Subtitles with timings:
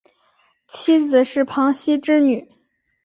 [0.65, 2.49] 妻子是庞羲之女。